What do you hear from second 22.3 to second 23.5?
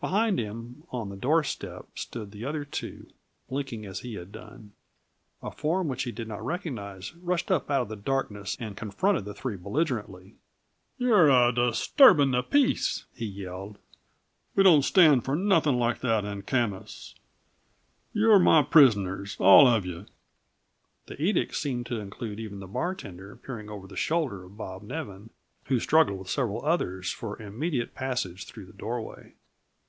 even the bartender,